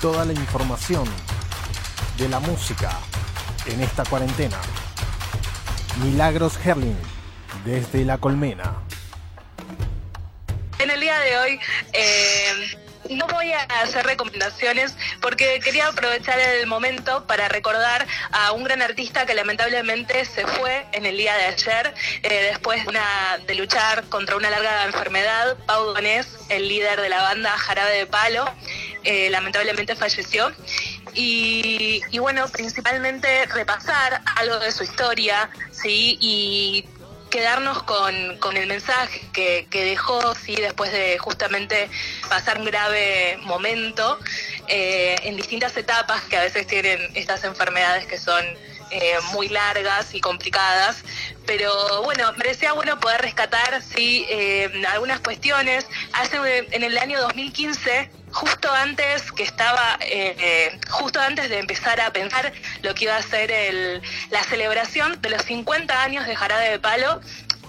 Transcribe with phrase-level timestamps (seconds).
[0.00, 1.04] toda la información
[2.16, 2.98] de la música
[3.66, 4.58] en esta cuarentena.
[6.02, 6.96] Milagros Herling,
[7.66, 8.76] desde La Colmena.
[10.78, 11.60] En el día de hoy
[11.92, 12.78] eh,
[13.10, 18.80] no voy a hacer recomendaciones porque quería aprovechar el momento para recordar a un gran
[18.80, 23.00] artista que lamentablemente se fue en el día de ayer eh, después de,
[23.46, 25.58] de luchar contra una larga enfermedad.
[25.66, 28.46] Pau Donés, el líder de la banda Jarabe de Palo,
[29.04, 30.52] eh, lamentablemente falleció.
[31.14, 36.18] Y, bueno, principalmente repasar algo de su historia, ¿sí?
[36.20, 36.84] Y
[37.30, 41.88] quedarnos con, con el mensaje que, que dejó, sí, después de justamente
[42.28, 44.18] pasar un grave momento
[44.68, 48.44] eh, en distintas etapas que a veces tienen estas enfermedades que son
[48.90, 51.04] eh, muy largas y complicadas.
[51.46, 55.86] Pero bueno, parecía bueno poder rescatar sí, eh, algunas cuestiones.
[56.12, 62.00] Hace en el año 2015 justo antes que estaba, eh, eh, justo antes de empezar
[62.00, 63.50] a pensar lo que iba a ser
[64.30, 67.20] la celebración de los 50 años de Jarabe de Palo,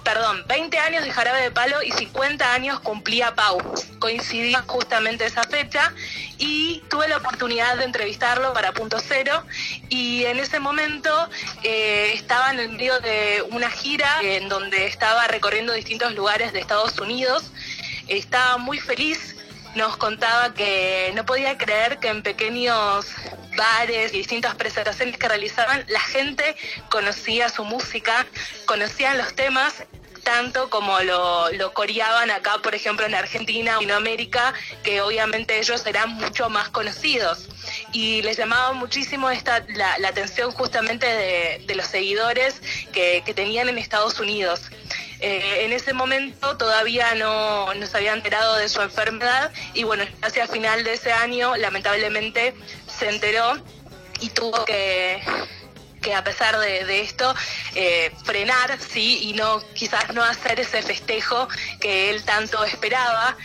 [0.03, 3.59] perdón, 20 años de Jarabe de Palo y 50 años cumplía Pau.
[3.99, 5.93] Coincidía justamente esa fecha
[6.37, 9.43] y tuve la oportunidad de entrevistarlo para Punto Cero
[9.89, 11.29] y en ese momento
[11.63, 16.59] eh, estaba en el medio de una gira en donde estaba recorriendo distintos lugares de
[16.59, 17.51] Estados Unidos.
[18.07, 19.30] Estaba muy feliz
[19.75, 23.07] nos contaba que no podía creer que en pequeños
[23.55, 26.55] bares y distintas presentaciones que realizaban, la gente
[26.89, 28.25] conocía su música,
[28.65, 29.83] conocían los temas
[30.23, 35.85] tanto como lo, coreaban acá, por ejemplo, en Argentina o en América, que obviamente ellos
[35.85, 37.47] eran mucho más conocidos.
[37.91, 42.61] Y les llamaba muchísimo esta, la, la atención justamente de, de los seguidores
[42.93, 44.61] que, que tenían en Estados Unidos.
[45.21, 50.03] Eh, en ese momento todavía no, no se había enterado de su enfermedad y bueno,
[50.23, 52.55] hacia final de ese año lamentablemente
[52.87, 53.61] se enteró
[54.19, 55.21] y tuvo que,
[56.01, 57.33] que a pesar de, esto
[57.75, 61.47] eh, frenar, sí, y no quizás no hacer ese festejo
[61.79, 63.37] que él tanto esperaba,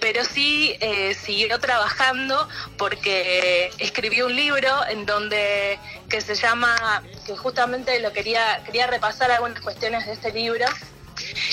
[0.00, 2.48] pero sí eh, siguió trabajando
[2.78, 9.30] porque escribió un libro en donde que se llama, que justamente lo quería, quería repasar
[9.32, 10.66] algunas cuestiones de este libro,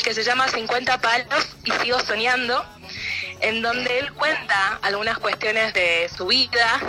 [0.04, 2.66] que se llama 50 palos y sigo soñando,
[3.42, 6.80] en donde él cuenta algunas cuestiones de su vida,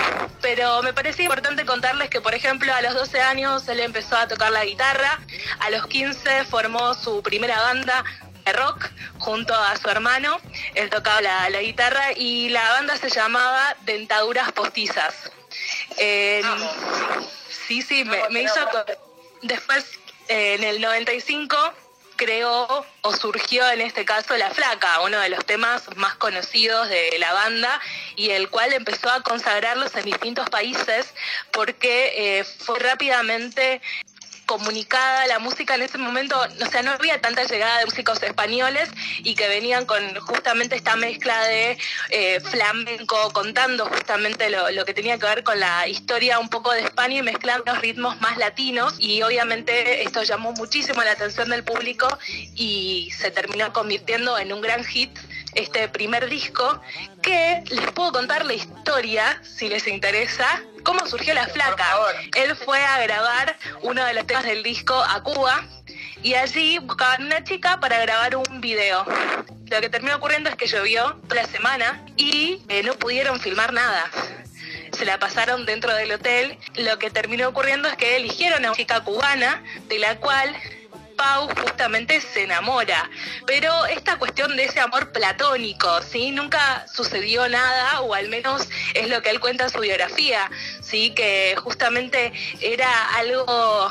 [0.41, 4.29] pero me parece importante contarles que, por ejemplo, a los 12 años él empezó a
[4.29, 5.21] tocar la guitarra,
[5.61, 8.05] a los 15 formó su primera banda
[8.45, 10.39] de rock junto a su hermano,
[10.75, 15.31] él tocaba la, la guitarra y la banda se llamaba Dentaduras Postizas.
[15.99, 16.43] Eh,
[17.67, 18.61] sí, sí, me, me hizo...
[19.43, 19.85] Después,
[20.29, 21.57] eh, en el 95
[22.17, 27.17] creó o surgió en este caso La Flaca, uno de los temas más conocidos de
[27.19, 27.81] la banda
[28.17, 31.13] y el cual empezó a consagrarlos en distintos países
[31.51, 33.81] porque eh, fue rápidamente
[34.53, 38.91] comunicada la música en ese momento, o sea, no había tanta llegada de músicos españoles
[39.21, 41.79] y que venían con justamente esta mezcla de
[42.11, 46.71] eh, flamenco, contando justamente lo, lo, que tenía que ver con la historia un poco
[46.73, 48.97] de España y mezclando ritmos más latinos.
[48.99, 52.07] Y obviamente esto llamó muchísimo la atención del público
[52.55, 55.19] y se terminó convirtiendo en un gran hit
[55.55, 56.83] este primer disco
[57.23, 61.87] que les puedo contar la historia si les interesa cómo surgió la flaca.
[62.37, 65.65] Él fue a grabar uno de los temas del disco a Cuba
[66.23, 69.05] y allí buscaban una chica para grabar un video.
[69.71, 73.73] Lo que terminó ocurriendo es que llovió toda la semana y eh, no pudieron filmar
[73.73, 74.11] nada.
[74.93, 76.59] Se la pasaron dentro del hotel.
[76.77, 80.55] Lo que terminó ocurriendo es que eligieron a una chica cubana, de la cual
[81.17, 83.11] Pau justamente se enamora.
[83.47, 86.31] Pero esta cuestión de ese amor platónico, ¿sí?
[86.31, 91.11] Nunca sucedió nada, o al menos es lo que él cuenta en su biografía, ¿sí?
[91.15, 93.91] Que justamente era algo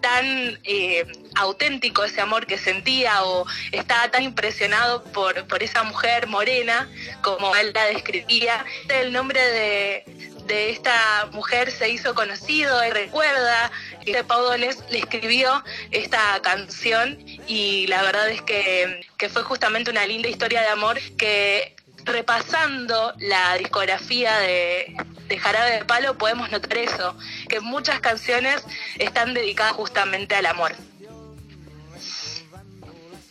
[0.00, 6.26] tan eh, auténtico ese amor que sentía o estaba tan impresionado por, por esa mujer
[6.26, 6.88] morena
[7.22, 8.64] como él la describía.
[8.88, 10.04] El nombre de,
[10.46, 13.70] de esta mujer se hizo conocido y recuerda
[14.04, 19.90] que Pau Donés le escribió esta canción y la verdad es que, que fue justamente
[19.90, 26.50] una linda historia de amor que repasando la discografía de, de Jarabe de Palo podemos
[26.50, 27.16] notar eso,
[27.48, 28.62] que muchas canciones
[28.98, 30.72] están dedicadas justamente al amor.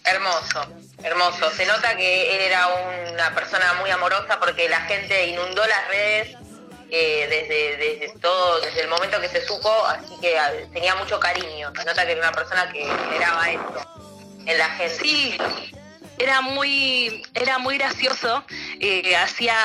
[0.06, 0.65] Hermoso,
[1.04, 1.51] hermoso.
[1.51, 2.68] Se nota que él era
[3.12, 6.38] una persona muy amorosa porque la gente inundó las redes
[6.91, 11.19] eh, desde, desde todo, desde el momento que se supo, así que uh, tenía mucho
[11.19, 11.71] cariño.
[11.75, 13.81] Se nota que era una persona que generaba esto
[14.45, 15.79] en la gente.
[16.19, 18.44] Era muy, era muy gracioso,
[18.80, 19.56] eh, hacía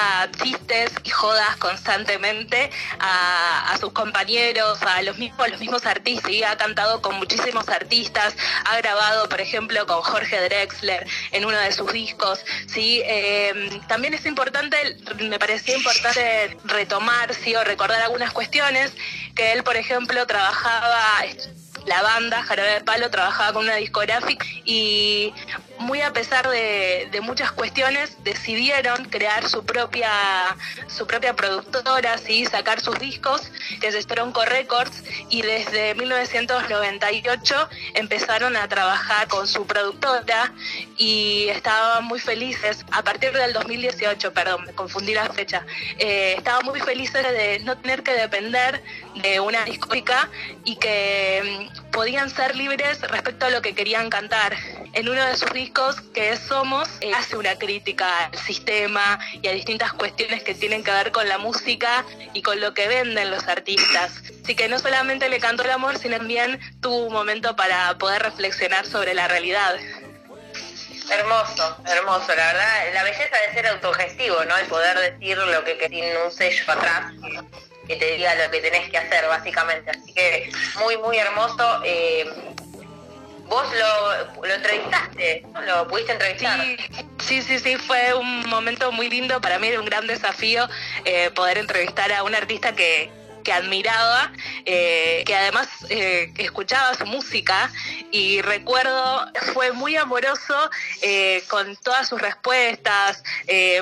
[0.42, 2.70] chistes y jodas constantemente
[3.00, 8.34] a, sus compañeros, a los mismos, los mismos artistas, ha cantado con muchísimos artistas,
[8.64, 13.02] ha grabado, por ejemplo, con Jorge Drexler en uno de sus discos, ¿sí?
[13.04, 17.54] Em, también es importante, me parecía importante retomar, ¿sí?
[17.56, 18.92] o recordar algunas cuestiones,
[19.34, 21.24] que él, por ejemplo, trabajaba
[21.86, 25.32] la banda Jarabe de Palo trabajaba con una discográfica y
[25.78, 30.10] muy a pesar de, muchas cuestiones decidieron crear su propia
[30.88, 32.44] su propia productora, ¿sí?
[32.44, 33.50] sacar sus discos,
[33.80, 40.52] que es Stronco Records, y desde 1998 empezaron a trabajar con su productora
[40.98, 45.64] y estaban muy felices, a partir del 2018, perdón, me confundí la fecha,
[45.98, 48.82] eh, estaban muy felices de no tener que depender
[49.14, 50.28] de una discográfica
[50.64, 54.56] y que mm, podían ser libres respecto a lo que querían cantar.
[54.94, 59.48] En uno de sus discos, que es Somos, eh, hace una crítica al sistema y
[59.48, 63.32] a distintas cuestiones que tienen que ver con la música y con lo que venden
[63.32, 64.12] los artistas.
[64.44, 68.22] Así que no solamente le cantó el amor, sino también tuvo un momento para poder
[68.22, 69.74] reflexionar sobre la realidad.
[71.10, 74.56] Hermoso, hermoso, la verdad, la belleza de ser autogestivo, ¿no?
[74.56, 77.12] El poder decir lo que tiene un sello atrás
[77.86, 79.90] que te diga lo que tenés que hacer, básicamente.
[79.90, 80.50] Así que
[80.80, 81.82] muy, muy hermoso.
[81.84, 82.53] Eh,
[83.46, 86.60] vos lo, lo, entrevistaste, ¿Lo pudiste entrevistar?
[87.20, 89.40] Sí, sí, sí, fue un momento muy lindo.
[89.40, 90.68] Para mí era un gran desafío
[91.04, 93.10] eh, poder entrevistar a un artista que,
[93.44, 94.32] que admiraba,
[94.64, 97.70] eh, que además eh, escuchaba su música
[98.14, 100.54] y recuerdo, fue muy amoroso
[101.02, 103.24] eh, con todas sus respuestas,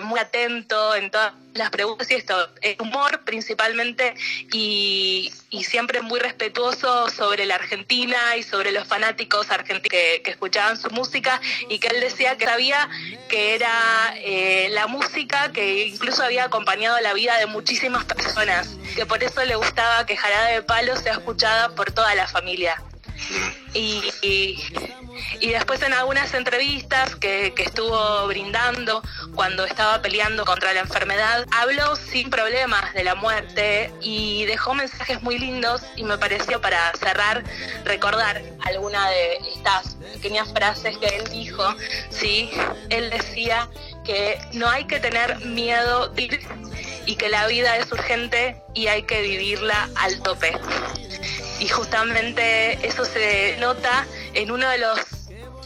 [0.01, 2.49] muy atento en todas las preguntas y esto,
[2.79, 4.15] humor principalmente
[4.51, 5.31] y,
[5.65, 11.39] siempre muy respetuoso sobre la Argentina y sobre los fanáticos argentinos que, escuchaban su música
[11.69, 12.89] y que él decía que sabía
[13.29, 14.15] que era
[14.71, 19.57] la música que incluso había acompañado la vida de muchísimas personas, que por eso le
[19.57, 22.83] gustaba que Jarabe de Palo sea escuchada por toda la familia.
[23.75, 24.03] Y,
[25.41, 29.03] y, después en algunas entrevistas que, que, estuvo brindando
[29.35, 35.23] cuando estaba peleando contra la enfermedad, habló sin problemas de la muerte y dejó mensajes
[35.23, 37.45] muy lindos y me pareció para cerrar
[37.85, 41.65] recordar alguna de estas pequeñas frases que él dijo,
[42.11, 42.51] ¿sí?
[42.91, 43.69] Él decía
[44.05, 46.13] que no hay que tener miedo
[47.07, 50.53] y que la vida es urgente y hay que vivirla al tope.
[51.63, 54.05] Y justamente eso se nota
[54.35, 54.99] en uno de los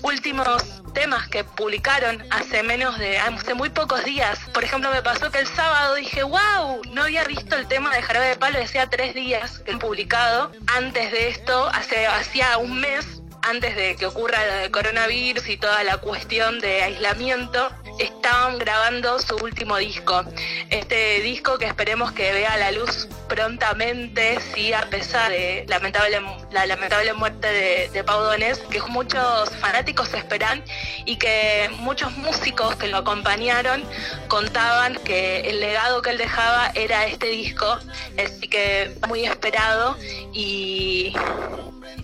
[0.02, 0.62] últimos
[0.92, 4.38] temas que publicaron hace menos de, hace muy pocos días.
[4.52, 8.02] Por ejemplo, me pasó que el sábado dije, wow, no había visto el tema de
[8.02, 10.52] Jarabe de Palo, decía tres días que publicado.
[10.66, 15.82] Antes de esto, hace, hacía un mes, antes de que ocurra el coronavirus y toda
[15.82, 20.24] la cuestión de aislamiento, estaban grabando su último disco.
[20.70, 26.20] Este disco que esperemos que vea la luz prontamente, sí, a pesar de lamentable,
[26.52, 30.62] la lamentable muerte de, de Pau Donés, que muchos fanáticos esperan
[31.04, 33.82] y que muchos músicos que lo acompañaron
[34.28, 37.78] contaban que el legado que él dejaba era este disco,
[38.22, 39.96] así que muy esperado
[40.32, 41.14] y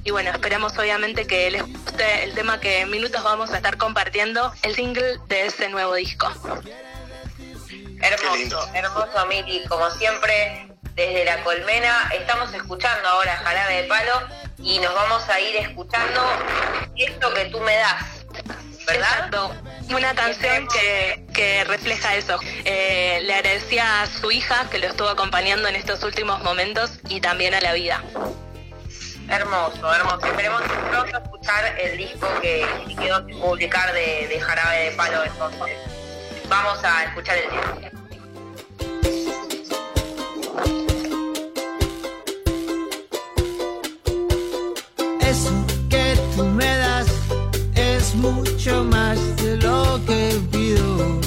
[0.04, 3.76] y bueno, esperamos obviamente que les guste el tema que en minutos vamos a estar
[3.76, 6.28] compartiendo, el single de ese nuevo disco.
[8.00, 12.10] Hermoso, hermoso Miki, como siempre, desde la colmena.
[12.12, 14.22] Estamos escuchando ahora Jarabe de Palo
[14.58, 16.20] y nos vamos a ir escuchando
[16.96, 18.26] esto que tú me das,
[18.86, 19.52] ¿verdad?
[19.94, 22.40] Una canción que, que refleja eso.
[22.64, 27.20] Eh, le agradecía a su hija que lo estuvo acompañando en estos últimos momentos y
[27.20, 28.02] también a la vida.
[29.28, 30.26] Hermoso, hermoso.
[30.26, 32.66] Esperemos pronto escuchar el disco que
[32.98, 35.76] quedó sin publicar de, de Jarabe de Palo entonces.
[36.48, 37.72] Vamos a escuchar el disco.
[45.20, 47.06] Eso que tú me das
[47.74, 51.21] es mucho más de lo que pido.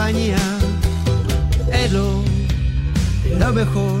[0.00, 0.38] Compañía.
[1.70, 2.24] Es lo,
[3.52, 4.00] mejor